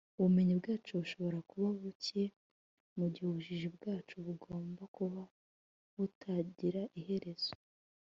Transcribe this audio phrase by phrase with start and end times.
[0.17, 2.23] ubumenyi bwacu bushobora kuba buke,
[2.97, 5.21] mu gihe ubujiji bwacu bugomba kuba
[5.95, 7.53] butagira iherezo